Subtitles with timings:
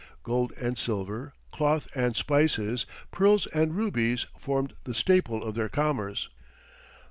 [0.23, 6.27] Gold and silver, cloth and spices, pearls and rubies, formed the staple of their commerce.